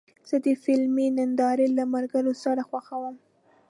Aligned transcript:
زه 0.29 0.35
د 0.45 0.47
فلمونو 0.63 1.13
نندارې 1.17 1.67
له 1.77 1.83
ملګرو 1.93 2.33
سره 2.43 2.61
خوښوم. 2.69 3.15